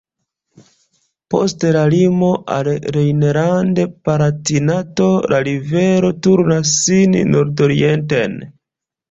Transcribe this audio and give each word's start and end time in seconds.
Post 1.33 1.65
la 1.75 1.83
limo 1.93 2.29
al 2.55 2.69
Rejnland-Palatinato 2.95 5.11
la 5.35 5.43
rivero 5.51 6.11
turnas 6.29 6.75
sin 6.81 7.17
nordorienten. 7.37 8.37